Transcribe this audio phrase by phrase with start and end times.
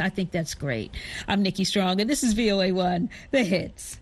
[0.00, 0.92] I think that's great.
[1.28, 3.98] I'm Nikki Strong, and this is VOA1, The Hits.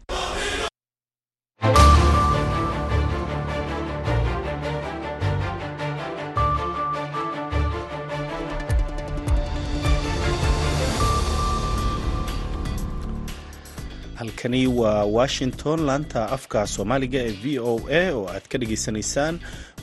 [14.38, 15.80] Halkani waa washington.
[15.86, 19.34] Laanta afka soomaaliga ee v o a oo aad ka dhageysanaysaan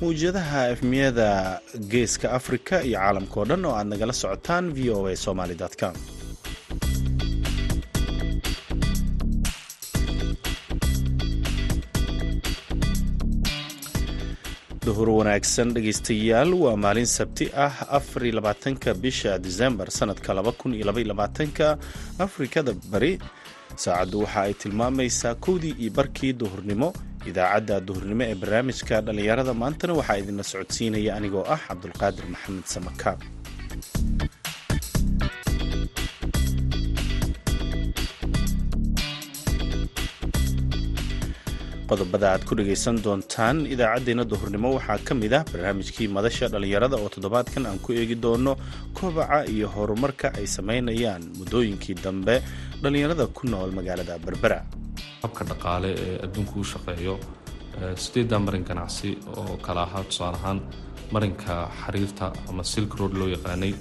[0.02, 1.30] mawjadaha efmiyada
[1.92, 5.94] geeska afrika iyo caalamka oo dhan oo aad nagala socotaan v o a somaly com.
[14.86, 21.68] Duhur wanaagsan dhegaystayaal waa maalin sabti ah afarlabaatanka bisha disembar sanadka labakuniyoabayolabaatanka
[22.26, 23.12] afrikada bari
[23.84, 26.90] saacaddu waxa ay tilmaamaysaa kowdii iyo barkii duhurnimo.
[27.30, 33.20] Idaacadda duhurnimo ee barnaamijka dhallinyarada maantana waxaa idinla socodsiinaya anigoo ah cabdulqaadir maxamed samakaab
[41.90, 47.10] qodobada aad ku dhagaysan doontaan idaacaddeenna duhurnimo waxaa ka mid ah barnaamijkii madasha dhallinyarada oo
[47.16, 48.54] toddobaadkan aan ku eegi doono
[48.98, 51.22] kobaca iyo horumarka ay samaynayaan.
[51.40, 52.36] Muddooyinkii dambe
[52.84, 54.60] dhallinyarada ku nool magaalada berbera
[55.24, 57.16] habka dhaqaale ee adduunku u shaqeeyo
[58.04, 59.10] sideeddaa marin ganacsi
[59.40, 60.60] oo kala ahaa tusaale ahaan
[61.16, 63.74] marinka xariirta ama silk road loo yaqaanay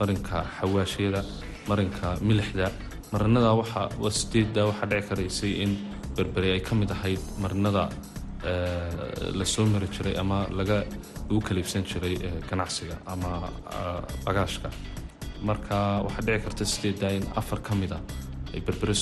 [0.00, 1.20] marinka xawaashyada
[1.70, 2.66] marinka milixda
[3.12, 5.72] marinada waa sideeddaa waxaa dhici karaysay in
[6.16, 7.84] berberi ay ka mid ahayd marinada
[9.38, 10.78] la soo mari jiray ama laga
[11.28, 12.14] lagu kaliibsan jiray
[12.50, 13.30] ganacsiga ama
[14.26, 14.68] bagaashka.
[15.48, 17.98] Marka waxaa dhici karta sideeddaa in afar ka mid a
[18.54, 18.94] ay berbere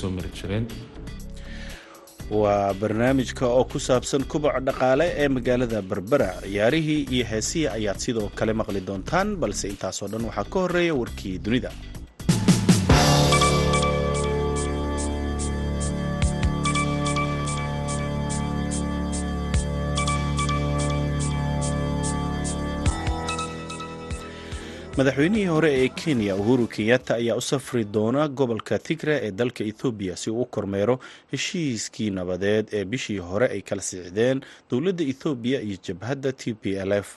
[2.33, 6.31] waa barnaamijka oo ku saabsan kubaca dhaqaale ee magaalada berbera.
[6.42, 11.39] Ciyaarihii iyo heesihii ayaad sidoo kale maqli doontaan balse intaasoo dhan waxaa ka horreeya warkii
[11.44, 11.70] dunida
[24.97, 30.16] madaxweynihii hore ee kenya uhuru kenyatta ayaa u safri doona gobolka tigra ee dalka ethoobiya
[30.16, 30.98] si uu u kormeero
[31.32, 36.92] heshiiskii nabadeed ee bishii hore ay kala sixdeen dowladda ethoobiya iyo jabhadda t p l
[36.92, 37.08] f.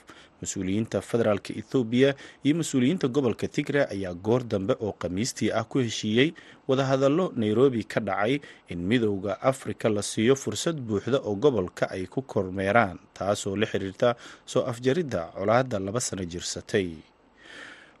[0.42, 6.32] Mas'uuliyiinta federaalk ethoobiya iyo mas'uuliyiinta gobolka tigra ayaa goor dambe oo khamiistii ah ku heshiiyey
[6.68, 12.22] wadahadallo nairobi ka dhacay in midowda afrika la siiyo fursad buuxda oo gobolka ay ku
[12.22, 14.16] kormeeraan taasoo la xiriirta
[14.46, 16.88] soo afjaridda colaadda laba sano jirsatay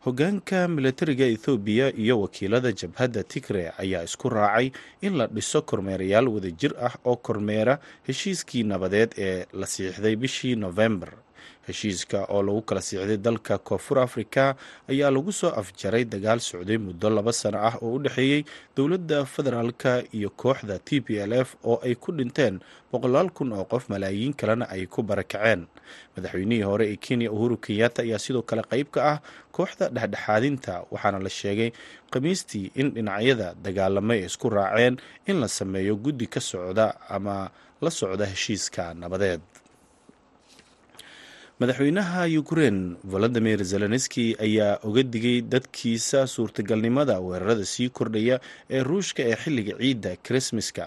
[0.06, 4.70] hogaanka milatariga ethoobiya iyo wakiilada jabhadda tigre ayaa isku raacay
[5.06, 7.74] in la dhiso kormeerayaal wadajir ah oo kormeera
[8.06, 11.10] heshiiskii nabadeed ee la siixday bishii nofembar
[11.66, 14.54] heshiiska oo lagu kala siixday dalka koonfur afrika
[14.92, 18.44] ayaa lagu soo afjaray dagaal socday muddo laba sano ah oo u dhexeeyey
[18.76, 22.60] dowladda federaalka iyo kooxda t p l f oo ay ku dhinteen
[22.92, 25.66] boqolaal kun oo qof malaayiin kalena ay ku barakaceen.
[26.16, 29.18] Madaxweynihii hore ee kenya uhuru kenyatta ayaa sidoo kale qayb ka ah
[29.56, 31.70] kooxda dhexdhexaadinta waxaana la sheegay
[32.12, 34.94] khamiistii in dhinacyada dagaalamay ay isku raaceen
[35.30, 36.86] in la sameeyo guddi ka socda
[37.16, 37.50] ama
[37.84, 39.40] la socda heshiiska nabadeed
[41.60, 42.78] madaxweynaha ukrein
[43.12, 48.36] valadimir zelenski ayaa oga digay dadkiisa suurtagalnimada weerarada sii kordhaya
[48.70, 50.86] ee ruushka ee xilliga ciidda krismaska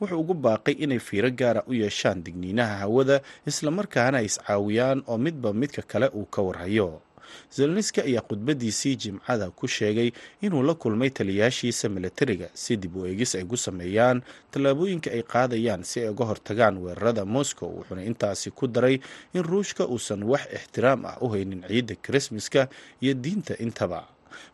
[0.00, 3.16] wuxuu ugu baaqay inay fiiro gaara u yeeshaan digniinaha hawada
[3.50, 6.88] islamarkaana iscaawiyaan oo midba midka kale uu ka warhayo
[7.56, 13.34] zelenski ayaa khudbadiisii jimcada ku sheegay inuu la kulmay taliyaashiisa milatariga si dib u eegis
[13.34, 18.66] ay ku sameeyaan tallaabooyinka ay qaadayaan si ay uga hortagaan weerarada moscow wuxuuna intaasi ku
[18.66, 19.00] daray
[19.34, 22.68] in ruushka uusan wax ixtiraam ah u haynin ciidda krismaska
[23.00, 24.08] iyo diinta intaba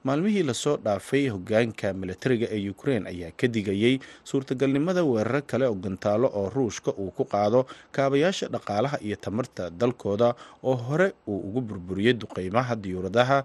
[0.06, 3.94] maalmihii la soo dhaafay hogaanka milatariga ee ukrein ayaa ka digayey
[4.30, 7.60] suurtagalnimada weeraro kale oo gantaalo oo ruushka uu ku qaado
[7.96, 10.28] kaabayaasha dhaqaalaha iyo tamarta dalkooda
[10.68, 13.38] oo hore uu ugu burburiyey duqeymaha diyuuradaha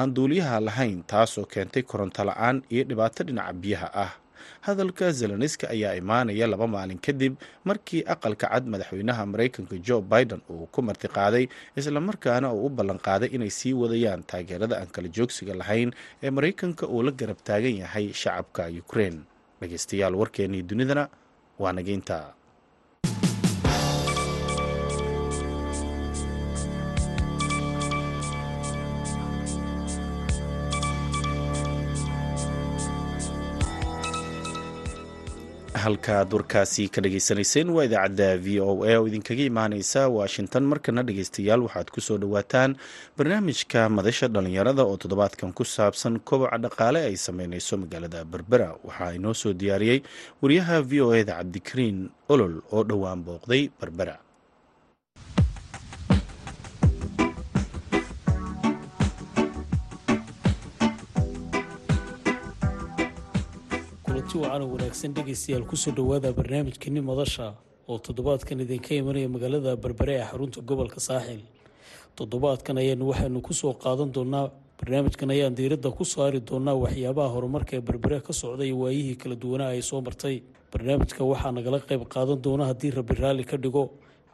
[0.00, 4.10] aan duuliyaha lahayn taasoo keentay koronto la'aan iyo dhibaato dhinaca biyaha ah
[4.66, 7.34] hadalka zelenski ayaa imaanaya laba maalin kadib
[7.68, 11.44] markii aqalka cad madaxweynaha maraykanka jo biden uu ku martiqaaday
[11.78, 15.90] islamarkaana uu u ballanqaaday inay sii wadayaan taageerada aan kala joogsiga lahayn
[16.24, 19.16] ee maraykanka uu la garab taagan yahay shacabka ukrein
[19.60, 21.04] dhegeystayaal warkeenii dunidana
[21.62, 22.18] waa nageynta
[35.84, 40.62] halkaad warkaasi ka dhageysanayseen waa idaacadda v o a oo idinkaga imaaneysa washington.
[40.70, 42.76] Markana dhegeystayaal waxaad ku soo dhowaataan
[43.18, 48.68] barnaamijka madasha dhalinyarada oo toddobaadkan ku saabsan koboca dhaqaale ay sameyneyso magaalada berbera.
[48.86, 49.98] Waxaa inoo soo diyaariyey
[50.42, 51.98] wariyaha v o eda cabdikariin
[52.28, 54.16] olol oo dhowaan booqday berbera
[64.32, 67.54] kulanti wacan wanaagsan dhegaystayaal ku soo dhowaada barnaamijkani madasha
[67.88, 71.40] oo toddobaadkan idinka imanaya magaalada berbere ee xarunta gobolka saaxil.
[72.16, 74.50] Toddobaadkan ayaanu waxaanu ku soo qaadan doonaa
[74.80, 79.36] barnaamijkan ayaan diiradda ku saari doonaa waxyaabaha horumarka ee berbere ka socda iyo waayihii kala
[79.36, 80.42] duwanaa ay soo martay.
[80.72, 83.84] Barnaamijka waxaa nagala qayb qaadan doona haddii rabi raalli ka dhigo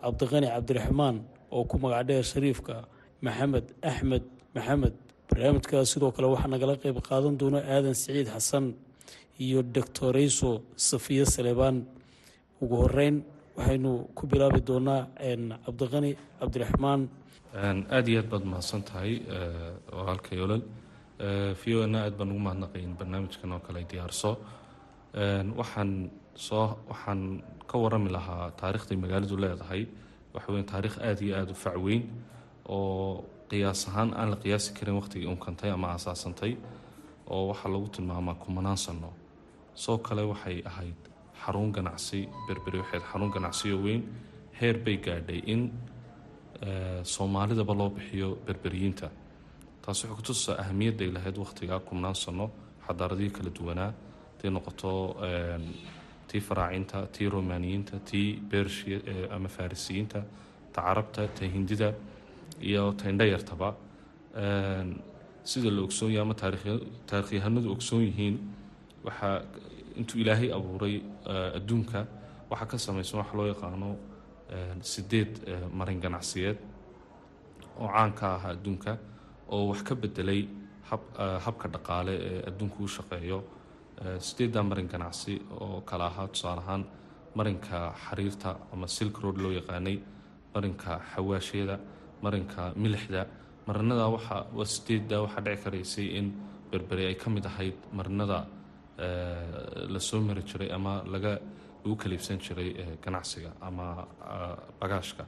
[0.03, 1.17] cabdiqani cabdiraxmaan
[1.51, 2.87] oo ku magac dheer shariifka
[3.23, 4.23] maxamed axmed
[4.55, 4.95] maxamed.
[5.31, 8.75] Barnaamijkaas sidoo kale waxaa nagala qayb qaadan doona aadan siciid xasan
[9.45, 10.51] iyo doctorayso
[10.89, 11.77] safiya saleebaan
[12.63, 13.17] ugu horeyn
[13.57, 15.03] waxaynu ku bilaabi doonaa
[15.67, 17.01] cabdiqani cabdiraxmaan
[17.95, 19.13] aada iyo aad baad mahadsan tahay
[19.97, 20.63] walaalkay olol.
[21.61, 24.31] V o na aad baan ugu mahadnaqayn barnaamijkan oo kale diyaarso.
[25.61, 26.11] Waxaan
[26.47, 29.83] soo waxaan ka warami lahaa taariikhday magaaladu leedahay.
[30.35, 32.03] Waxa weyn taariikh aada iyo aada u facweyn
[32.69, 36.53] oo qiyaas ahaan aan la qiyaasi karin waqtigii unkantay ama aasaasantay
[37.33, 39.11] oo waxaa lagu tilmaamaa kumanaan sano
[39.83, 40.99] soo kale waxay ahayd
[41.43, 44.03] xarun ganacsi berberi waxayd xarun ganacsiyo weyn.
[44.59, 45.63] Heer bay gaadhay in
[47.15, 49.09] soomaalidaba loo bixiyo berberiyiinta.
[49.83, 52.47] Taasi waxay kutusaa ahamiyadday lahayd waqtigaa kumnaan sano
[52.87, 53.91] xadaaradihii kala duwanaa
[54.37, 54.91] haday noqoto
[56.29, 58.99] tii faraacinta tii romaaniyiinta tii bershiya
[59.37, 60.21] ama farisiyiinta
[60.73, 61.89] ta carabta ta hindida
[62.71, 63.69] iyo ta indhayartaba
[65.51, 66.35] sida la ogsoon yahay ama
[67.11, 68.37] taarikhyahanadu ogsoon yihiin
[69.07, 69.43] waxaa
[69.99, 70.95] intuu ilaahay abuuray
[71.59, 72.01] adduunka.
[72.51, 73.91] Waxaa ka samaysan waxa loo yaqaano
[74.81, 75.33] sideed
[75.79, 76.59] marin ganacsiyeed
[77.79, 78.93] oo caan ka ah adduunka
[79.53, 80.49] oo wax ka bedelay
[81.45, 83.39] habka dhaqaale ee adduunku u shaqeeyo.
[84.27, 86.83] Sideeddaa marin ganacsi oo kala ahaa tusaale ahaan
[87.39, 89.97] marinka xariirta ama silk road loo yaqaanay
[90.55, 91.77] marinka xawaashyada
[92.25, 93.23] marinka milixda.
[93.67, 94.37] Marinada waxa
[94.75, 96.27] sideedda waxaa dhici karaysay in
[96.71, 98.39] berberi ay ka mid ahayd marinada
[98.99, 101.33] la soo mari jiray ama laga
[101.85, 102.71] lagu kaliibsan jiray
[103.05, 103.87] ganacsiga ama
[104.81, 105.25] bagaashka.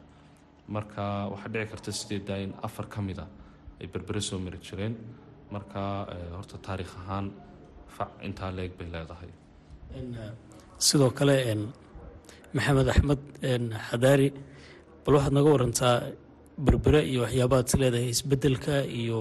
[0.75, 3.27] Marka waxaa dhici karta sideeddaa in afar ka mida
[3.81, 4.95] ay berbere soo mari jireen.
[5.55, 5.83] Marka
[6.37, 7.27] horta taariikh ahaan
[7.97, 9.31] fac intaa leeg bay leedahay.
[10.79, 11.37] Sidoo kale
[12.55, 13.21] maxamed axmed
[13.89, 14.29] xadaari
[15.05, 15.95] bal waxaad naga warantaa
[16.67, 19.21] berbere iyo waxyaaba aad is leedahay isbeddelka iyo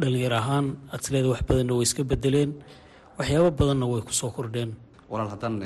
[0.00, 2.50] dhalinyar ahaan aad is leedahay wax badanna way iska bedeleen
[3.20, 4.70] waxyaabo badanna way ku soo kordheen.
[5.10, 5.56] Walaal haddaan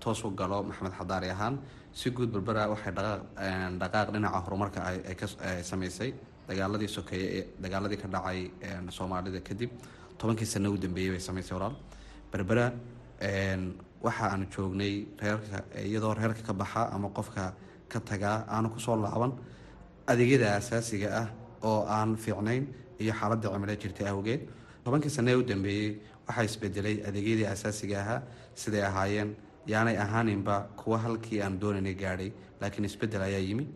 [0.00, 1.54] toos u galo maxamed xadaari ahaan
[1.92, 2.92] si guud berbera waxay
[3.80, 6.10] dhaqaaq dhinaca horumarka ay samaysay.
[6.48, 8.40] Dagaaladii sokeeye ee dagaaladii ka dhacay
[8.96, 9.70] soomaalida kadib
[10.18, 11.74] tobankii sano u dambeeyey bay samaysay walaal.
[12.32, 12.66] Berbera
[14.06, 15.58] waxa aanu joognay reerka
[15.88, 17.52] iyadoo reerka ka baxa ama qofka
[17.88, 19.32] ka tagaa aanu ku soo laaban
[20.10, 21.28] adeegyada asaasiga ah
[21.62, 22.64] oo aan fiicnayn
[23.00, 24.40] iyo xaaladda cimilo jirta awgeed.
[24.84, 28.22] Tobankii sane ee u dambeeyey waxaa isbedelay adeegyadii asaasiga ahaa
[28.54, 29.30] siday ahaayeen.
[29.66, 32.30] Yaanay ahaaninba kuwa halkii aan doonaynay gaadhay
[32.60, 33.66] laakiin isbeddel ayaa yimi.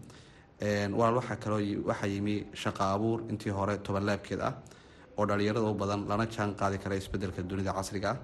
[0.98, 1.60] Walaal waxaa kaloo
[1.90, 4.54] waxaa yimi shaqa abuur intii hore tobanlaabkeed ah
[5.18, 8.18] oo dhalinyarada u badan lana jaan qaadi kara isbeddelka dunida casriga ah.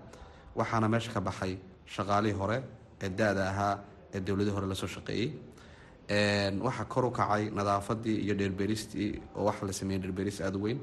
[0.57, 1.59] Waxaana meesha ka baxay
[1.95, 2.63] shaqaalihii hore
[3.03, 3.75] ee da-da ahaa
[4.15, 5.29] ee dowladii hore la soo shaqeeyey.
[6.67, 10.79] Waxaa kor u kacay nadaafadii iyo dheerberistii oo waxaa la sameeyey dheerberis aada u weyn.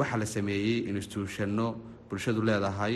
[0.00, 1.66] Waxaa la sameeyey instituushano
[2.08, 2.94] bulshadu leedahay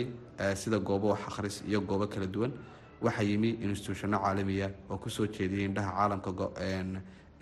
[0.61, 2.51] sida goobo wax akhris iyo goobo kala duwan.
[3.01, 6.29] Waxaa yimi instituushano caalamiya oo ku soo jeediyay indhaha caalamka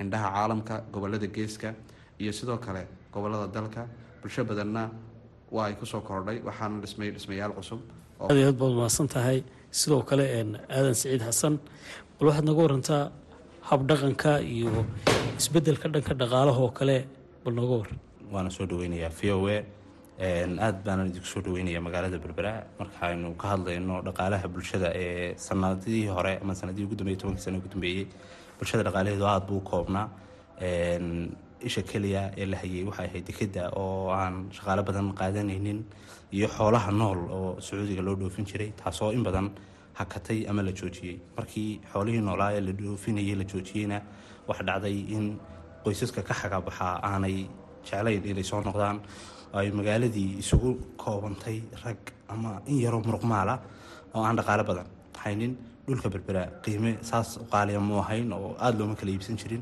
[0.02, 1.70] indhaha caalamka gobollada geeska
[2.22, 3.82] iyo sidoo kale gobollada dalka.
[4.22, 4.90] Bulsho badanna
[5.52, 7.80] waa ay ku soo kordhay waxaana dhismay dhismayaal cusub
[8.22, 9.44] aad iyo aad baad mahadsan tahay.
[9.72, 10.26] Sidoo kale
[10.70, 11.60] aadan siciid xasan
[12.20, 13.04] bal waxaad naga warantaa
[13.70, 14.86] habdhaqanka iyo
[15.40, 16.98] isbeddelka dhanka dhaqaalaha oo kale
[17.44, 17.90] bal nooga war.
[18.34, 19.58] Waana soo dhaweynayaa v o a
[20.20, 22.54] aada baana idinku soo dhaweynaya magaalada berbera.
[22.80, 27.70] Markaaynu ka hadlayno dhaqaalaha bulshada ee sanadihii hore ama sanadihii ugu dambeeyey tobankii sana ugu
[27.74, 28.06] dambeeyey
[28.60, 30.10] bulshada dhaqaalaheedu aada buu koobnaa.
[31.68, 35.80] Isha keliya ee la hayay waxay ahayd dekeda oo aan shaqaalo badan qaadanaynin
[36.34, 39.48] iyo xoolaha nool oo sacuudiga loo dhoofin jiray taasoo in badan
[40.00, 41.16] hakatay ama la joojiyey.
[41.38, 44.02] Markii xoolihii noolaa ee la dhoofinayay la joojiyeyna
[44.48, 45.40] waxa dhacday in
[45.84, 47.48] qoysaska ka xagabaxaa aanay
[47.88, 49.00] jeclayn inay soo noqdaan
[49.53, 51.98] ay magaaladii isugu koobantay rag
[52.34, 53.56] ama in yaroo muruqmaala
[54.15, 54.88] oo aan dhaqaalo badan
[55.24, 55.53] haynin
[55.88, 59.62] dhulka berbera qiime saas u qaaliya mu ahayn oo aada looma kala iibsan jirin.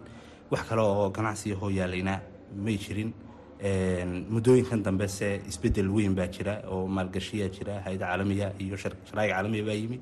[0.52, 2.20] Wax kale oo ganacsiga hoo yaalayna
[2.66, 3.12] may jirin.
[4.34, 9.64] Muddooyinkan dambe se isbeddel weyn baa jira oo maalgashiyaa jira hay'ada caalamiya iyo sharaa'ic caalamiya
[9.70, 9.98] baa yimi.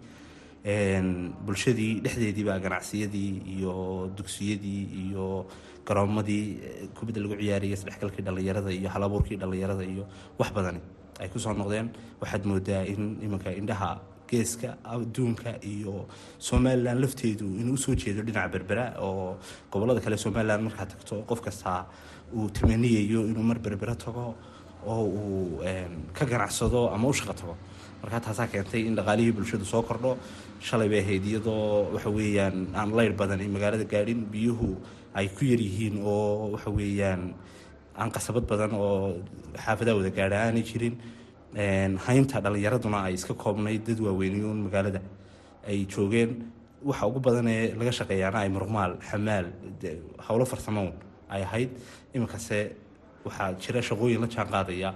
[1.46, 3.74] Bulshadii dhexdeedii ganacsiyadii iyo
[4.18, 5.46] dugsiyadii iyo
[5.88, 6.44] garoomadii
[6.98, 10.04] kubadda lagu ciyaaraya isdhexgalkii dhallinyarada iyo halabuurkii dhallinyarada iyo
[10.40, 10.82] wax badani
[11.22, 11.88] ay ku soo noqdeen.
[12.22, 13.92] Waxaad moodaa in iminka indhaha
[14.30, 15.94] geeska adduunka iyo
[16.40, 19.38] somalilan lafteedu inuu u soo jeedo dhinaca berbera oo
[19.72, 21.86] gobollada kale somalilan markaa tagto qof kastaa
[22.36, 24.26] uu tamaniyayo inuu mar berbera tago
[24.88, 25.62] oo uu
[26.18, 27.56] ka ganacsado ama u tago.
[28.02, 30.18] Markaa taasaa keentay in dhaqaalihii bulshadu soo kordho
[30.60, 34.70] shalay bay ahayd iyadoo waxa weeyaan aan leyr badan magaalada gaadhin biyuhu
[35.20, 37.22] ay ku yaryihiin oo waxa weeyaan
[38.00, 39.18] aan qasabad badan oo
[39.66, 40.96] xaafadaha wada gaadha aanay jirin
[42.06, 45.02] haynta dhallinyaraduna ay iska koobnayd dad waaweyniyuun magaalada
[45.70, 46.32] ay joogeen.
[46.90, 49.46] Waxa ugu badan ee laga shaqeeyaana ay murmaal xamaal
[50.28, 50.92] howlo farsamown
[51.34, 51.70] ay ahayd.
[52.16, 52.60] Iminkase
[53.26, 54.90] waxaa jira shaqooyin la jaan qaadaya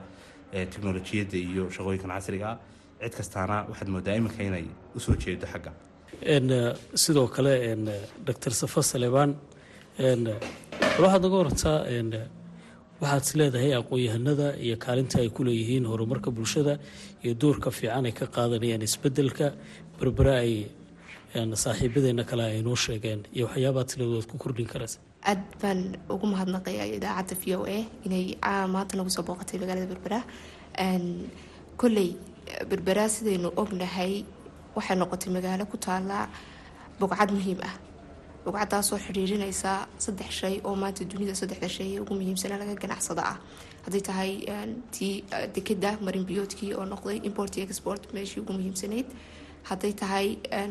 [0.53, 2.49] iyo shaqooyinkan casriga
[3.01, 5.71] cid kastaana waxaad moodaa iminka inay u soo jeedo xagga.
[7.03, 7.53] Sidoo kale
[8.27, 9.31] doctor safa salebaan
[9.99, 11.79] waxaad naga warantaa
[13.01, 16.79] waxaad is leedahay aqoon-yahanada iyo kaalinta ay ku leeyihiin horumarka bulshada
[17.23, 19.47] iyo doorka fiican ay ka qaadanayaan isbeddelka
[19.99, 20.53] berbera ay
[21.63, 24.99] saaxiibadeena kale ay noo sheegeen iyo waxyaabaad sileed waad ku kordhin karaysa
[25.31, 25.79] aad baan
[26.13, 28.25] ugu mahadnaqaya idaacadda v o a inay
[28.73, 30.19] maanta nagu soo booqatay magaalada berbera.
[31.79, 32.09] Kolley
[32.71, 34.13] berbera sidaynu ognahay
[34.75, 36.17] waxay noqotay magaalo ku taala
[36.99, 37.75] bogcad muhiim ah
[38.45, 39.71] bogcadaasoo xidhiirinaysa
[40.05, 43.37] saddex shay oo maanta dunida saddexda shay ugu muhiimsana laga ganacsada ah.
[43.85, 44.31] Hadday tahay
[44.95, 45.13] tii
[45.55, 49.07] dekeda marinbiyoodkii oo noqday import export meeshii ugu muhiimsanayd.
[49.69, 50.27] Hadday tahay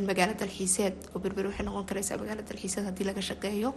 [0.09, 3.71] magaalo dalxiiseed oo berber waxay noqon karaysaa magaalo dalxiiseed haddii laga shaqeeyo.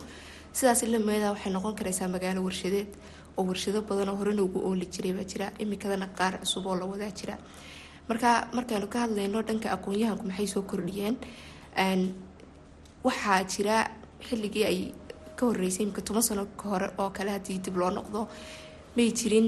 [0.57, 2.89] Sidaas ilameeda waxay noqon karaysaa magaalo warshadeed
[3.37, 7.11] oo warshado badan oo horena ugu ooli jiray baa jira imikadana qaar cusub la wadaa
[7.19, 7.35] jira.
[8.09, 11.15] Marka markaynu ka hadlayno dhanka aqoon-yahanku maxay soo kordhiyeen
[13.03, 13.75] waxaa jira
[14.27, 14.79] xilligii ay
[15.37, 18.27] ka horeysay imika toban sano hore oo kale haddii dib loo noqdo
[18.95, 19.47] may jirin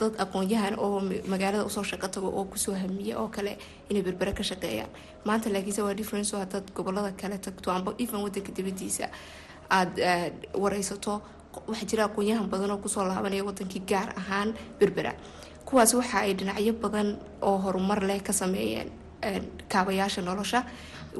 [0.00, 1.00] dad aqoon-yahan oo
[1.32, 3.52] magaalada u soo shaqo tago oo ku soo hamiya oo kale
[3.90, 4.90] inay berbere ka shaqeeyaan
[5.24, 9.08] maanta laakiinse waa difference oo hadaad gobollada kale tagto amba even wadanka dibadiisa
[9.70, 11.22] aada wareysato.
[11.68, 15.12] Waxaa jira aqoon-yahan badan oo ku soo laabanaya wadankii gaar ahaan berbera.
[15.66, 17.08] Kuwaas waxa ay dhinacyo badan
[17.42, 18.88] oo horumar leh ka sameeyeen
[19.68, 20.64] kaabayaasha nolosha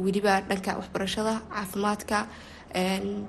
[0.05, 2.19] weliba dhanka waxbarashada caafimaadka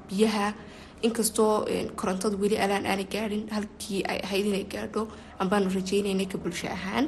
[0.09, 0.53] biyaha
[1.01, 1.65] inkastoo
[1.99, 5.07] korontadu weli alaan aanay gaadhin halkii ay ahayd inay gaadho
[5.39, 7.05] ambaanu rajeynaynay ka bulsho ahaan.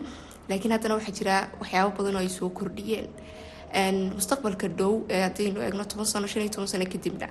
[0.49, 3.07] Laakiin haddana waxaa jira waxyaabo badan oo ay soo kordhiyeen.
[4.17, 7.27] Mustaqbalka dhow haddaynu eegno toban sano shan iyo toban sano kadibna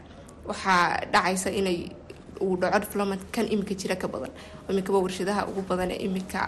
[0.47, 1.79] waxaa dhacaysa inay
[2.45, 4.33] uu dhaco development kan imika jira ka badan
[4.73, 6.41] imikaba warshadaha ugu badan ee imika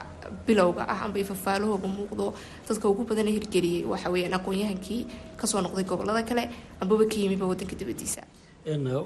[0.46, 2.26] bilowga ah amba fafaalahooga muuqdo
[2.68, 5.00] dadka ugu badan ee hirgeliyay waxa weyaan aqoon-yahankii
[5.40, 6.44] ka soo noqday gobollada kale
[6.82, 8.22] ambaba ka yimiba wadanka dibadiisa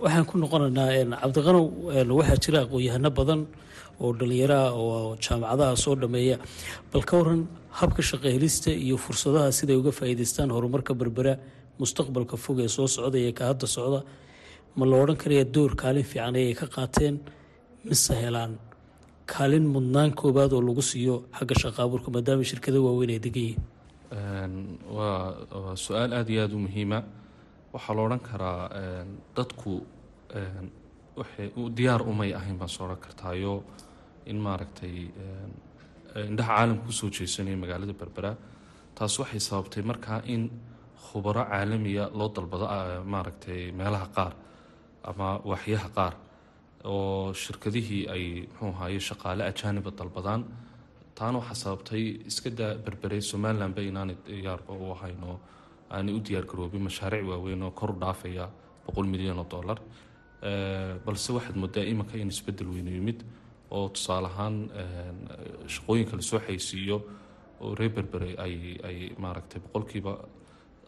[0.04, 1.64] waxaan ku noqonaynaa cabdiqanow
[2.20, 3.40] waxaa jira aqoon-yahano badan
[4.04, 6.36] oo dhallinyaraha oo jaamacadaha soo dhameeya.
[6.92, 7.40] Bal ka waran
[7.80, 11.32] habka shaqahelista iyo fursadaha siday uga faa'iidaystaan horumarka berbera
[11.80, 14.00] mustaqbalka fog ee soo socda iyo ka hadda socda
[14.78, 17.14] ma la odhan karaya door kaalin fiican ayay ka qaateen
[17.88, 18.52] mise helaan?
[19.32, 23.60] Kaalin mudnaan koobaad oo lagu siiyo xagga shaqaabuurka maadaama shirkado waaweyn ay degan yihiin.
[24.96, 26.98] Waa su'aal aada iyo aada u muhiima.
[27.74, 28.60] Waxaa la odhan karaa
[29.36, 29.72] dadku
[31.20, 33.54] waxay diyaar umay ahayn baan soo odhan kartaayo.
[34.30, 34.96] In maaragtay
[36.30, 38.32] indhaha caalamka ku soo jeesanaya magaalada berbera
[38.96, 40.42] taas waxay sababtay markaa in
[41.06, 42.66] khubaro caalamiya loo dalbado
[43.12, 44.32] maaragtay meelaha qaar
[45.10, 46.14] ama waaxyaha qaar
[46.84, 50.42] oo shirkadihii ay muxuu ahaye shaqaale ajaaniba dalbadaan.
[51.16, 55.36] Taana waxaa sababtay iska daa berberey somalilanba inaanay diyaarba u ahayn oo
[55.90, 58.44] aanay u diyaargaroobin mashaariic waaweyn oo kor u dhaafaya
[58.86, 59.78] boqol milyan oo dollar.
[61.04, 63.18] Balse waxaad moodaa iminka in isbeddel weynu yimid
[63.70, 64.56] oo tusaale ahaan
[65.74, 66.96] shaqooyinka la soo xaysiiyo
[67.60, 68.54] oo reer berbere ay
[68.88, 70.12] ay maaragtay boqolkiiba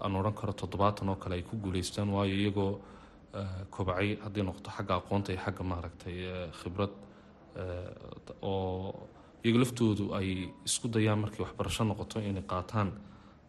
[0.00, 2.72] aan odhan karo toddobaatan oo kale ay ku guuleystaan waayo iyagoo
[3.74, 6.16] kobcay hadday noqoto xagga aqoonta iyo xagga maaragtay
[6.60, 6.92] khibrad
[8.42, 9.08] oo
[9.44, 10.28] iyaga laftoodu ay
[10.68, 12.88] isku dayaan markay waxbarasho noqoto inay qaataan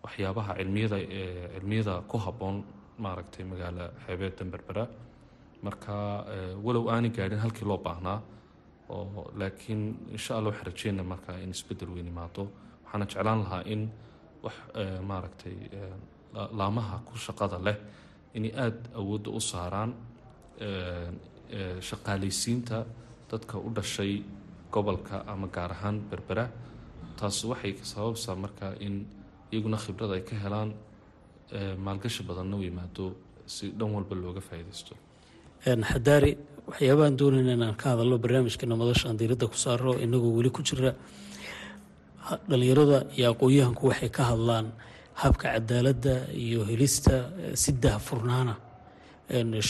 [0.04, 0.98] waxyaabaha cilmiyada
[1.56, 2.58] cilmiyada ku habboon
[3.04, 4.84] maaragtay magaalo xeebeeddan berbera
[5.66, 5.94] marka
[6.66, 8.20] walow aanay gaadhin halkii loo baahnaa
[8.94, 9.82] oo laakiin
[10.16, 12.44] insha allah waxaan rajeyna marka in isbeddel weyn imaado
[12.84, 13.82] waxaana jeclaan lahaa in
[14.44, 14.56] wax
[15.10, 15.56] maaragtay
[16.60, 17.78] laamaha ku shaqada leh
[18.38, 19.92] inay aada awoodda u saaraan
[21.90, 22.78] shaqaalaysiinta
[23.32, 24.24] dadka u dhashay
[24.72, 26.46] gobolka ama gaar ahaan berbera.
[27.20, 29.06] Taas waxay sababsaa marka in
[29.52, 30.70] iyaguna khibrad ay ka helaan
[31.86, 33.06] maalgashi badanna u yimaado
[33.46, 34.94] si dhan walba looga faa'iidaysto.
[35.66, 36.32] Xadaari
[36.70, 40.92] waxyaabahan doonayna inaan ka hadalno barnaamijkeena madashaan diiradda ku saaro inagoo weli ku jira.
[42.50, 44.72] Dhalinyarada iyo aqoon-yahanku waxay ka hadlaan
[45.13, 48.56] habka cadaaladda iyo helista si dahfurnaana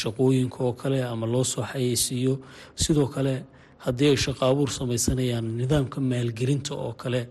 [0.02, 2.40] shaqooyinka oo kale ama loo soo xayeysiiyo.
[2.76, 3.44] Sidoo kale
[3.86, 7.28] haddii ay shaqo abuur samaysanayaan nidaamka maalgelinta oo kale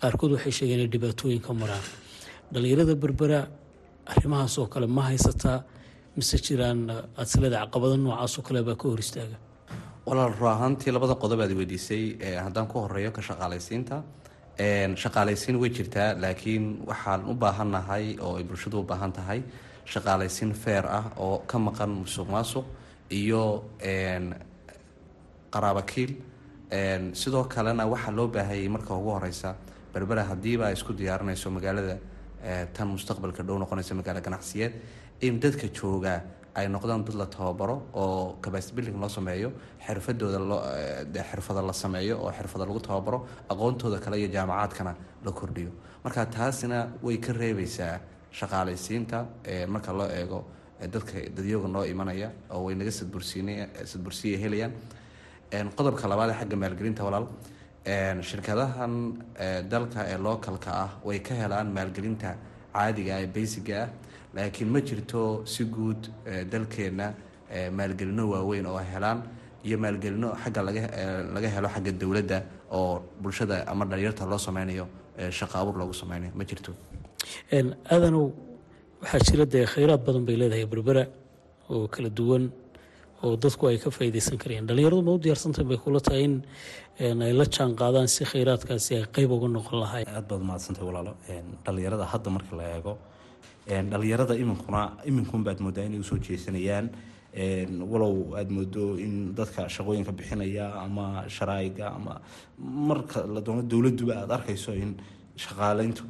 [0.00, 1.84] qaarkood waxay sheegeen inay dhibaatooyin ka maraan.
[2.52, 3.48] Dhalinyarada berbera
[4.06, 5.62] arrimahaas oo kale ma haysataa
[6.16, 9.36] mise jiraan adsilada caqabado noocaasoo kale baa ka hor istaaga?
[10.06, 14.02] Walaal ru ahaantii labada qodob aad weydiisay haddaan ku horeeyo ka shaqaalaysiinta
[14.58, 19.42] shaqaalaysiin way jirtaa laakiin waxaan u baahannahay oo ay bulshadu u baahan tahay
[19.92, 22.64] shaqaalaysiin feer ah oo ka maqan musuq maasuq
[23.10, 23.64] iyo
[25.50, 26.12] qaraabakiil
[27.12, 29.54] sidoo kalena waxaa loo baahayay marka ugu horeysa
[29.94, 31.96] berbera hadiiba ay isku diyaarinayso magaalada
[32.74, 34.72] tan mustaqbalka dhow noqonaysa magaalo ganacsiyeed
[35.20, 36.20] in dadka joogaa
[36.54, 39.52] ay noqdaan dad la tababaro oo capacity building loo sameeyo
[39.86, 40.38] xirfadooda
[41.30, 43.18] xirfada la sameeyo oo xirfada lagu tababaro
[43.52, 44.92] aqoontooda kale iyo jaamacaadkana
[45.24, 45.70] la kordhiyo.
[46.04, 48.00] Marka taasina way ka reebeysaa
[48.38, 49.18] shaqaalaysiinta
[49.68, 50.44] marka loo eego
[50.94, 54.72] dadka dadyooga noo imanaya oo way naga sadbursiya helayaan.
[55.76, 57.26] Qodobka labaad ee xagga maalgelinta walaal
[58.20, 58.92] shirkadahan
[59.72, 62.36] dalka ee localka ah way ka helaan maalgelinta
[62.74, 63.88] caadiga ee basiga ah
[64.36, 65.20] laakiin ma jirto
[65.52, 66.02] si guud
[66.52, 67.06] dalkeenna
[67.78, 69.18] maalgelino waaweyn oo helaan
[69.66, 70.60] iyo maalgelino xagga
[71.34, 72.38] laga helo xagga dowladda
[72.78, 74.86] oo bulshada ama dhalinyarta loo sameynayo
[75.38, 76.72] shaqo abuur loogu sameynayo ma jirto.
[77.92, 78.24] Aadanow
[79.02, 81.04] waxaa jira dee khayraad badan bay leedahay berbera
[81.70, 82.44] oo kala duwan
[83.24, 84.66] oo dadku ay ka faa'iideysan karayaan.
[84.68, 86.34] Dhalinyaradu ma u diyaarsantahay bay kula tahay in
[87.22, 90.06] ay la jaan qaadaan si khayraadkaasi ay qeyb uga noqon lahayn.
[90.08, 91.12] Aad baad mahadsantahay walaalo.
[91.64, 92.92] Dhalinyarada hadda marka la eego
[93.66, 96.90] dhalinyarada iminkuna iminkun baad moodaa inay u soo jeesanayaan.
[97.92, 102.20] Walow aada moodo in dadka shaqooyinka bixinaya ama sharaa'iga ama
[102.58, 104.96] marka la doono dowladduba aada arkayso in
[105.36, 106.04] shaqaaleyntu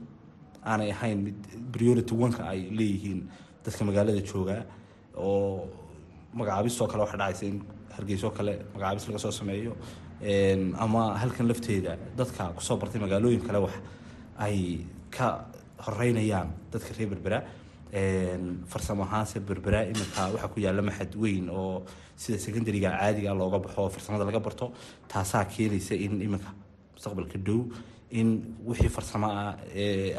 [0.64, 1.37] aanay ahayn mid
[1.72, 3.20] priority oneka ay leeyihiin
[3.64, 4.62] dadka magaalada joogaa
[5.16, 5.68] oo
[6.35, 7.62] magacaabistoo kale waxay dhacaysa in
[7.96, 9.76] hargeysoo kale magacaabis laga soo sameeyo.
[10.85, 13.74] Ama halkan lafteeda dadka ku soo bartay magaalooyin kale wax
[14.38, 15.46] ay ka
[15.87, 17.38] horeynayaan dadka reer berbera
[18.73, 21.83] farsamo ahaanse berbera iminka waxaa ku yaalla maxad weyn oo
[22.23, 24.66] sida secondariga caadiga looga baxo oo farsamada laga barto
[25.12, 26.51] taasaa keenaysa in iminka
[26.95, 27.61] mustaqbalka dhow
[28.21, 28.29] in
[28.68, 29.53] wixii farsamo ah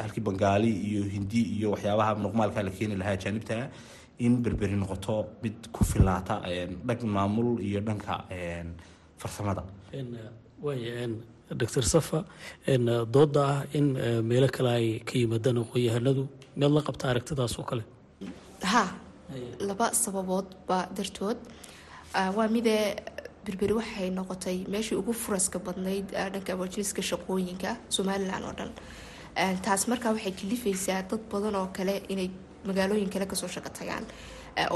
[0.03, 3.65] halkii bangaali iyo hindi iyo waxyaabaha muqmaalka la keeni lahaa ajaanibtaa
[4.25, 6.35] in berberi noqoto mid ku filaata
[6.87, 8.13] dhan maamul iyo dhanka
[9.21, 9.63] farsamada
[10.65, 11.07] waaya
[11.61, 12.19] doctor safa
[13.15, 13.87] dooda ah in
[14.29, 16.23] meelo kale ay ka yimaadaan aqoon-yahanadu
[16.57, 17.83] miyaad la qabta aragtidaas oo kale.
[18.71, 18.83] Ha
[19.69, 21.37] laba sababoodba dartood.
[22.37, 22.95] Waa midee
[23.45, 28.71] berberi waxay noqotay meeshii ugu furaska badnayd dhanka majliska shaqooyinka somalilan oo dhan.
[29.65, 32.29] Taas markaa waxay kalifaysaa dad badan oo kale inay
[32.67, 34.05] magaalooyin kale ka soo shaqo tagaan.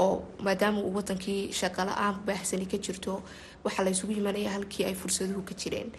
[0.02, 3.22] Oo maadaama uu wadankii shaqo la'aan baahsani ka jirto
[3.64, 5.90] waxaa la ysugu imanaya halkii ay fursaduhu ka jireen.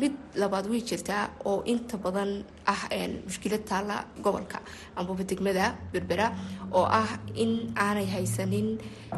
[0.00, 2.82] Mid labaad way jirtaa oo inta badan ah
[3.26, 4.58] mushkilad taalla gobolka
[4.96, 6.26] ambaba degmada berbera
[6.72, 8.68] oo ah in aanay haysanin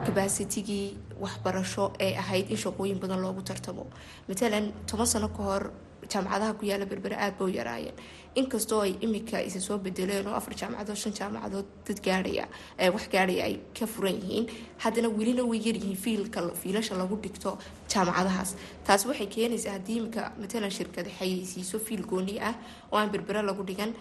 [0.06, 0.86] kabaasitigii
[1.20, 3.84] waxbarasho ee ahayd in shaqooyin badan loogu tartamo.
[4.28, 5.62] Matalan toban sano ka hor
[6.12, 7.94] jaamacadaha ku yaalla berbera aada ba u yaraayeen
[8.40, 12.44] inkastoo ay imika isa soo bedeleen oo afar jaamacadood shan jaamacadood dad gaadhaya
[12.94, 14.46] wax gaadhaya ay ka furan yihiin
[14.84, 17.58] haddana welina way yaryihiin fiilka fiilasha lagu dhigto
[17.92, 18.50] jaamacadahaas.
[18.86, 22.54] Taasi waxay keenaysaa haddii imika matalan shirkada xayeysiiso fiil gooni ah
[22.92, 23.92] oo aan berbera lagu dhigan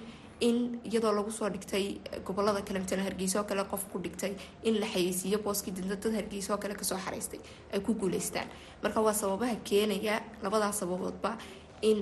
[0.47, 1.85] in iyadoo lagu soo dhigtay
[2.25, 6.13] gobollada kale matalan hargeysa oo kale qof ku dhigtay in la xayeysiiyo booskii dinta dad
[6.19, 7.39] hargeysa oo kale ka soo xaraystay
[7.73, 8.47] ay ku guuleystaan.
[8.83, 11.31] Marka waa sababaha keenaya labadaas sababoodba
[11.89, 11.97] in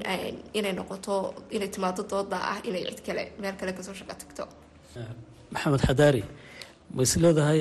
[0.57, 4.43] inay noqoto inay timaado dooda ah inay cid kale meel kale ka soo shaqo tagto
[5.53, 6.23] maxamed xadaari
[6.95, 7.59] ma is leedahay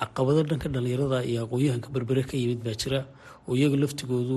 [0.00, 3.00] caqabado dhanka dhalinyarada iyo aqoon-yahanka berbere ka yimid baa jira
[3.48, 4.36] oo iyaga laftigoodu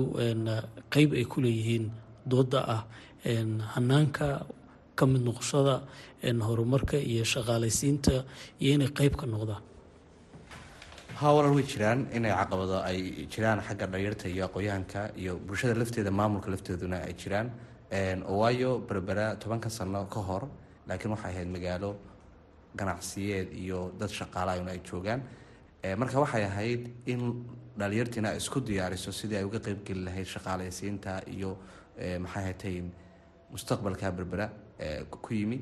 [0.94, 1.84] qeyb ay ku leeyihiin
[2.32, 2.82] dooda ah
[3.74, 4.26] hanaanka
[4.98, 5.74] ka mid noqoshada
[6.48, 8.14] horumarka iyo shaqaalaysiinta
[8.62, 9.62] iyo inay qeyb ka noqdaan
[11.20, 16.10] ha walaal way jiraan inay caqabado ay jiraan xagga dhalinyarta iyo aqoon-yahanka iyo bulshada lafteeda
[16.10, 17.48] maamulka lafteeduna ay jiraan
[18.38, 20.42] waayo berbera tobanka sano ka hor
[20.88, 21.90] laakiin waxay ahayd magaalo
[22.76, 25.20] ganacsiyeed iyo dad shaqaalaayuna ay joogaan.
[26.00, 27.20] Marka waxay ahayd in
[27.78, 31.56] dhalinyartiina ay isku diyaariso sidii ay uga qeybgeli lahayd shaqaalaysiinta iyo
[32.24, 32.76] maxay hatay
[33.52, 34.50] mustaqbalka berbera
[35.10, 35.58] ku yimi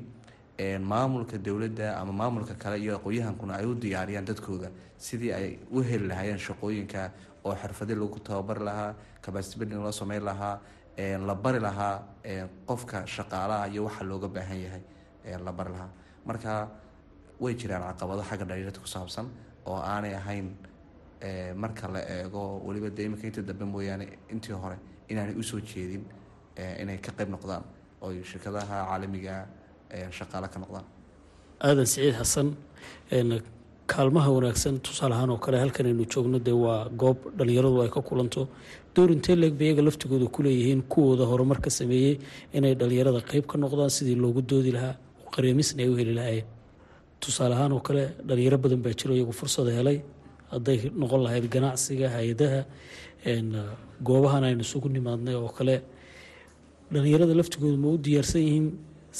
[0.59, 6.07] maamulka dowladda ama maamulka kale iyo aqoon-yahankuna ay u diyaariyaan dadkooda sidii ay u heli
[6.07, 7.11] lahaayeen shaqooyinka
[7.43, 10.59] oo xirfadi lagu tababari lahaa kabasibadin loo sameyn lahaa
[11.27, 12.03] la bari lahaa
[12.65, 14.81] qofka shaqaalaha iyo waxa looga baahan yahay
[15.43, 15.89] la bari lahaa.
[16.25, 16.69] Marka
[17.39, 19.27] way jiraan caqabado xagga dhalinyarta ku saabsan
[19.65, 20.55] oo aanay ahayn
[21.55, 24.77] marka la eego weliba de iminka inta dambe mooyaane intii hore
[25.09, 26.05] inaanay u soo jeedin
[26.81, 27.63] inay ka qeyb noqdaan.
[28.01, 29.45] Oo shirkadaha caalamiga
[30.17, 30.85] shaqaale ka noqdaan.
[31.67, 32.47] Aadan siciid xasan
[33.87, 38.01] kaalmaha wanaagsan tusaale ahaan oo kale halkan aynu joogno dee waa goob dhallinyaradu ay ka
[38.01, 38.47] kulanto.
[38.95, 42.17] Door intee leeg bay iyaga laftigooda ku leeyihiin kuwooda horumar ka sameeyey
[42.53, 44.95] inay dhallinyarada qeyb ka noqdaan sidii loogu doodi lahaa
[45.33, 46.45] qareemisna ay u heli lahaayeen.
[47.21, 49.97] Tusaale ahaan oo kale dhalinyaro badan baa jiro iyagu fursada helay.
[50.51, 52.59] Hadday noqon lahayd ganacsiga hay'adaha
[54.07, 55.75] goobahan aynu isugu nimaadnay oo kale.
[56.93, 58.67] Dhalinyarada laftigooda ma u diyaarsan yihiin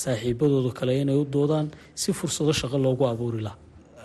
[0.02, 1.68] saaxiibadooda kale inay u doodaan
[2.02, 3.58] si fursado shaqo loogu abuuri laha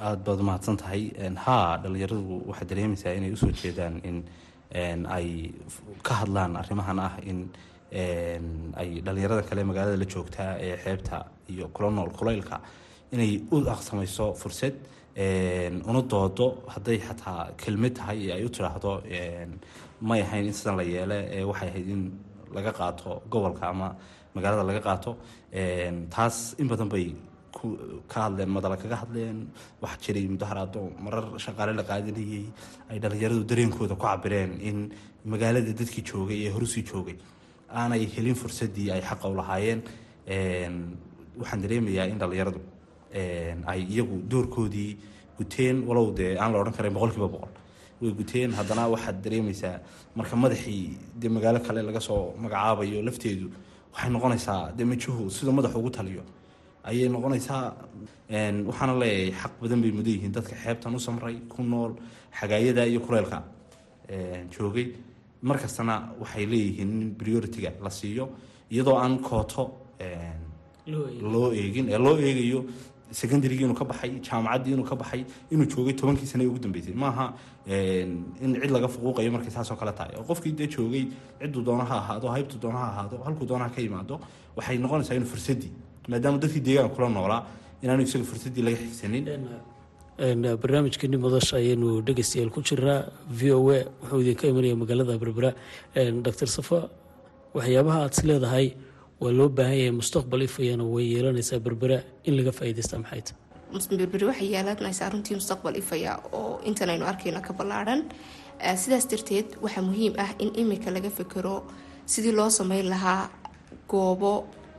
[0.06, 1.02] aada baad umahadsan tahay
[1.46, 4.18] haa dhalinyaradu waxay dareemaysaa inay u soo jeedaan in
[5.16, 5.28] ay
[6.06, 7.38] ka hadlaan arrimahan ah in
[8.80, 11.16] ay dhalinyarada kale magaalada la joogtaa ee xeebta
[11.52, 12.56] iyo kula nool kulaylka
[13.14, 14.74] inay u aqsamayso fursad
[15.90, 18.92] una doodo hadday xataa kelmad tahay ay u tiraahdo
[20.08, 21.18] may ahayn in sidan la yeele
[21.50, 22.02] waxay ahayd in
[22.56, 23.88] laga qaato gobolka ama
[24.34, 25.10] magaalada laga qaato
[26.14, 27.06] taas in badan bay
[28.12, 29.38] ka hadleen madala kaga hadleen
[29.82, 32.44] waxaa jiray mudaharaado marar shaqaale la qaadanayay
[32.90, 34.78] ay dhalinyaradu dareenkooda ku cabireen in
[35.32, 37.16] magaalada dadkii joogay ee horusii joogay.
[37.80, 39.80] Aanay helin fursadii ay xaqa u lahaayeen
[41.40, 42.60] waxaan dareemayaa in dhalinyaradu
[43.72, 44.90] ay iyagu doorkoodii
[45.38, 47.52] guteen walow dee aan la odhan karayn boqol kiiba boqol.
[48.00, 49.76] Way guteen haddana waxaad dareemaysaa
[50.18, 50.84] marka madaxii
[51.20, 53.48] dee magaalo kale laga soo magacaabayo lafteedu
[53.92, 56.22] waxay noqonaysaa dee majuhu sida madaxu ugu taliyo.
[56.84, 57.64] Ayay noqonaysaa
[58.68, 61.92] waxaana leeyahay xaq badan bay mudan yihiin dadka xeebtan u samray ku nool
[62.38, 63.38] xagaayada iyo kuleylka
[64.54, 64.86] joogay.
[65.42, 68.24] Markastana waxay leeyihiin in priority-ga la siiyo
[68.70, 69.64] iyadoo aan kooto
[71.32, 72.64] loo eegin ee loo eegayo
[73.10, 76.94] secondarygii inuu ka baxay jaamacaddii inuu ka baxay inuu joogay tobankii sane ugu dambeysay.
[76.94, 77.26] Maaha
[77.66, 78.24] in
[78.62, 80.14] cid laga fuquuqayo markay saasoo kale tahay.
[80.18, 81.04] Oo qofkii dee joogay
[81.40, 84.20] cidduu doona ha ahaado haybtuu doona ha ahaado halkuu doona ha ka yimaado
[84.56, 85.72] waxay noqonaysaa inuu fursadii
[86.08, 87.42] maadaama dadkii deegaanka kula noolaa
[87.82, 89.24] inaanu isaga fursadii laga xigsanin
[90.62, 95.50] barnaamijkeeni madasha ayaynu dhegeystayaal ku jiraa v o a wuxuu idinka imanaya magaalada berbera
[96.26, 96.78] doctor safa
[97.54, 98.24] waxyaabaha aad is
[99.20, 104.24] waa loo baahan yahay mustaqbal ifayana way yeelanaysaa berbera in laga faa'iidaysta maxay tahay berberi
[104.30, 108.00] waxay yeelanaysaa runtii mustaqbal ifaya oo intan aynu arkayno ka ballaadhan
[108.82, 111.54] sidaas darteed waxaa muhiim ah in imika laga fekero
[112.12, 113.22] sidii loo sameyn lahaa
[113.90, 114.32] goobo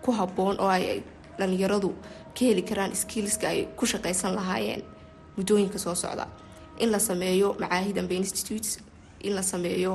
[0.03, 1.03] ku habboon oo ay
[1.39, 1.89] dhalinyaradu
[2.35, 4.81] ka heli karaan skillska ay ku shaqaysan lahaayeen
[5.37, 6.25] muddooyinka soo socda.
[6.83, 8.79] In la sameeyo macaahid amba institutes
[9.27, 9.93] in la sameeyo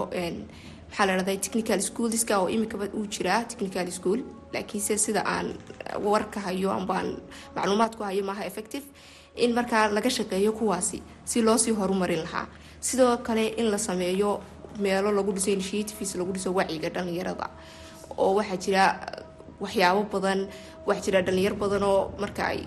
[0.89, 4.21] maxaa la dhahday technical schoolska oo imikaba uu jiraa technical school
[4.53, 5.55] laakiinse sida aan
[6.05, 7.09] warka hayo ambaan
[7.57, 8.85] macluumaad ku hayo maaha effective
[9.37, 12.47] in markaa laga shaqeeyo kuwaasi si loosii horumarin lahaa.
[12.81, 14.41] Sidoo kale in la sameeyo
[14.79, 17.49] meelo lagu dhiso initiatives lagu dhiso wacyiga dhalinyarada
[18.19, 18.85] oo waxaa jira
[19.61, 20.41] waxyaabo badan
[20.87, 22.61] waxaa jira dhalinyar badan oo marka ay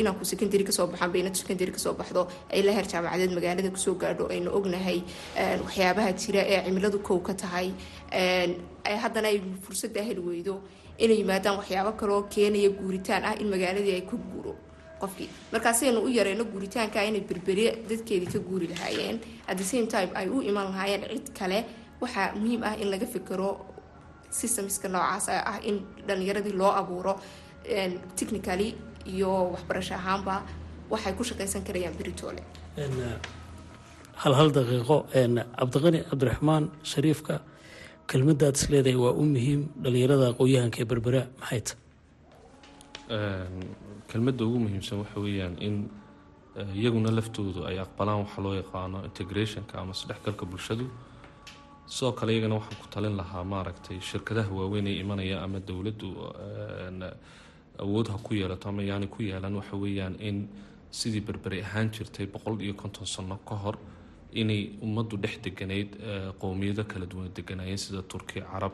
[0.00, 2.22] inanku secondary ka soo baxaan baynad secondary ka soo baxdo
[2.54, 4.98] ay la heer jaamacadeed magaalada ku soo gaadho aynu ognahay
[5.66, 7.68] waxyaabaha jira ee cimiladu kow ka tahay
[9.04, 10.54] haddana ay fursadda heli weydo
[11.04, 14.52] inay yimaadaan waxyaabo kaloo keenaya guuritaan ah in magaaladii ay ka guuro.
[15.00, 19.16] Qofkii markaasaynu u yareyno guuritaanka inay berberi dadkeedii ka guuri lahaayeen.
[19.50, 21.58] At the same time ay u iman lahaayeen cid kale
[22.02, 23.50] waxaa muhiim ah in laga fikiro
[24.38, 25.76] systemska noocaas ah in
[26.08, 27.14] dhalinyaradii loo abuuro
[28.18, 28.68] technically
[29.14, 30.34] iyo waxbarasho ahaanba
[30.92, 32.42] waxay ku shaqaysan karayaan beritoole.
[34.22, 34.96] Hal hal daqiiqo
[35.58, 37.34] cabdiqani cabdiraxmaan shariifka
[38.10, 41.72] kelmadaad is leedahay waa u muhiim dhalinyarada aqoon-yahanka ee berbera maxay ta?
[44.10, 45.74] Kelmadda ugu muhiimsan waxa weeyaan in
[46.80, 50.86] iyaguna laftoodu ay aqbalaan waxa loo yaqaano integrationka ama isdhexgalka bulshadu.
[51.94, 56.08] Sidoo kale iyagana waxaan ku talin lahaa maaragtay shirkadaha waaweyn ee imanaya ama dowladdu
[57.84, 60.48] awood ha ku yeelato ama yaani ku yeelan waxa weeyaan in
[60.90, 63.76] sidii berberi ahaan jirtay boqol iyo konton sano ka hor
[64.32, 65.90] inay ummaddu dhex deganayd
[66.40, 68.72] qowmiyado kala duwan deganaayeen sida turki carab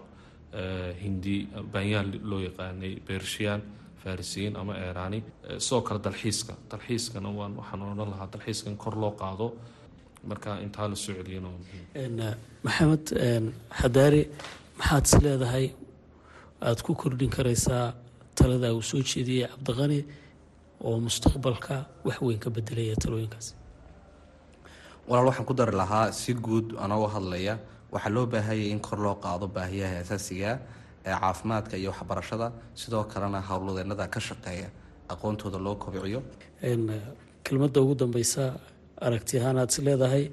[1.03, 1.37] hindi
[1.73, 3.61] banyaan loo yaqaanay bershiyan
[4.03, 5.23] farisiyiin ama eeraani
[5.59, 6.55] sidoo kale dalxiiska.
[6.71, 9.47] Dalxiiskana waan waxaan odhan lahaa dalxiiska kor loo qaado.
[10.29, 12.35] Marka intaa la soo celiyana waa muhiim.
[12.67, 13.07] Maxamed
[13.81, 14.23] xadaari
[14.79, 15.67] maxaad is leedahay?
[16.63, 17.87] Aada ku kordhin karaysaa
[18.39, 20.01] talada uu soo jeediyey cabdiqani
[20.87, 23.53] oo mustaqbalka wax weyn ka bedelaya talooyinkaasi
[25.09, 27.55] walaal waxaan ku dari lahaa si guud anagoo hadlaya.
[27.93, 30.51] Waxaa loo baahayay in kor loo qaado baahiyaha asaasiga
[31.07, 32.47] ee caafimaadka iyo waxbarashada.
[32.75, 34.69] Sidoo kalena howlwadeenada ka shaqeeya
[35.13, 36.21] aqoontooda loo kobciyo.
[37.45, 38.45] Kelmadda ugu dambeysa
[39.07, 40.25] aragti ahaan aad is leedahay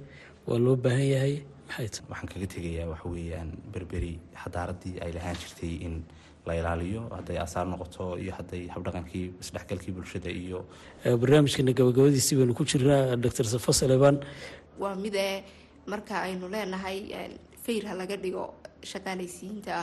[0.48, 1.36] waa loo baahan yahay.
[1.68, 5.96] Maxay ta waxaan kaga tegayaa waxa weeyaan berberi xadaaradii ay lahaan jirtay in
[6.48, 10.60] la ilaaliyo hadday asaar noqoto iyo hadday habdhaqankii isdhexgalkii bulshada iyo
[11.22, 14.16] barnaamijkeena gabagabadiisii baynu ku jirnaa doctor safa saleban
[14.82, 15.44] waa midee
[15.92, 16.98] marka aynu leenahay
[17.66, 18.46] fayr ha laga dhigo
[18.92, 19.76] shaqaalaysiinta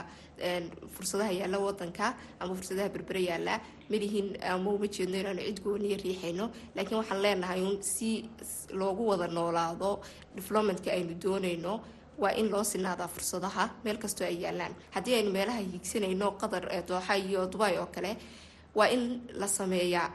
[0.94, 2.06] fursadaha yaalla wadanka
[2.40, 3.54] ama fursadaha berbere yaalla.
[3.90, 8.10] Malihin ama uma jeedno inaanu cid gooniya riixayno laakiin waxaan leenahay un si
[8.80, 9.90] loogu wada noolaado
[10.36, 11.72] diflomatka aynu doonayno
[12.22, 14.72] waa in loo sinaadaa fursadaha meel kastoo ay yaalaan.
[14.94, 18.16] Haddii aynu meelaha hiigsanayno qatar dooxa iyo dubay oo kale
[18.74, 19.02] waa in
[19.40, 20.08] la sameeyaa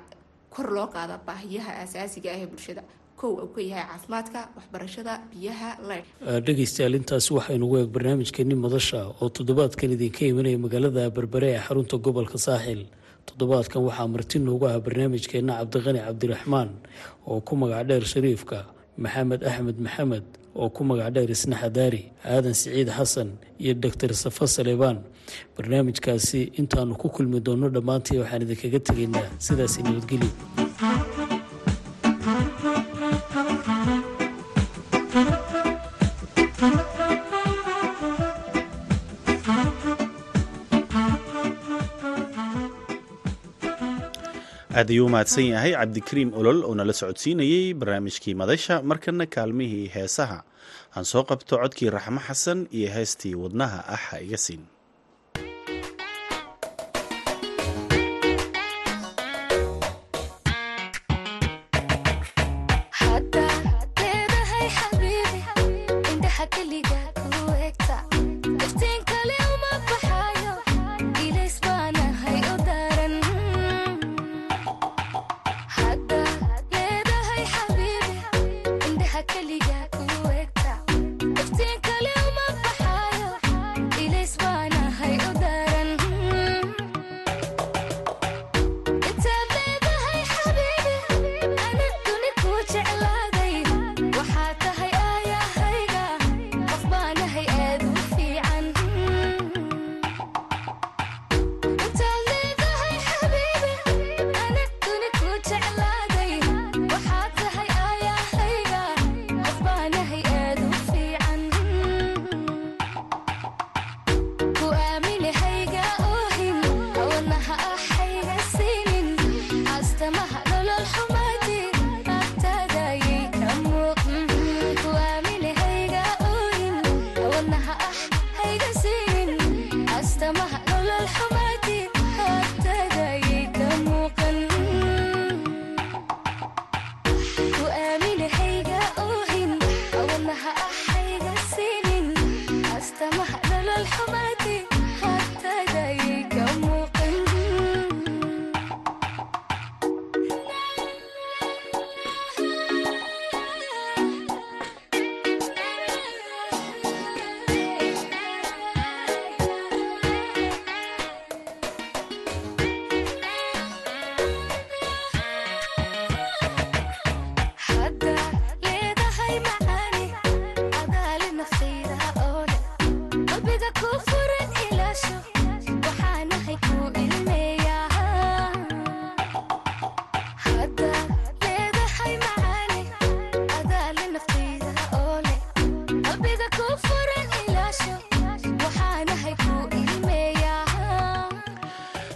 [0.53, 2.83] kor loo qaada baahiyaha asaasiga ah ee bulshada.
[3.19, 5.69] Kow uu ka yahay caafimaadka waxbarashada biyaha
[6.45, 12.37] dhegeystayaal intaasi waxaynugu eeg barnaamijkeeni madasha oo toddobaadkan idinka imanaya magaalada berbere ee xarunta gobolka
[12.47, 12.81] saaxil.
[13.27, 16.69] Toddobaadkan waxaa marti noogu ah barnaamijkeena cabdiqani cabdiraxmaan
[17.31, 18.57] oo ku magac dheer shariifka
[19.03, 24.47] maxamed axmed maxamed oo ku magac dheer isna xadaari aadan siciid xasan iyo doctor safa
[24.47, 24.97] salebaan
[25.57, 30.31] barnaamijkaasi intaanu ku kulmi doonno dhammaantii waxaan idinkaga tegaynaa sidaasi nabadgelyo
[44.83, 45.71] aad ayuu u mahadsan yahay.
[45.79, 50.39] Cabdikariim olol oo nala socodsiinayey barnaamijkii madasha markana kaalmihii heesaha.
[50.95, 54.63] Aan soo qabto codkii raxmo xasan iyo heestii wadnaha ah ha iga siin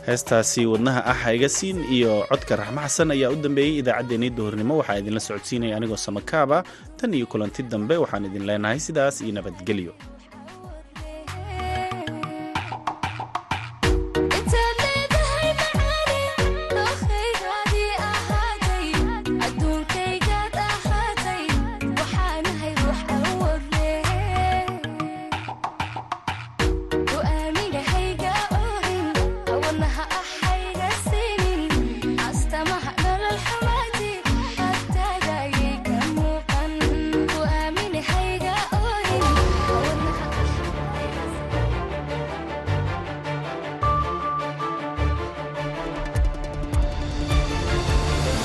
[0.08, 5.00] heestaasi wadnaha ah iga siin iyo codka raxmo xasan ayaa u dambeeyey idaacaddeenii duhurnimo waxaa
[5.02, 6.58] idinla socodsiinaya anigoo samakaaba
[7.00, 9.94] tan iyo kulanti dambe waxaan idin leenahay sidaas iyo nabadgelyo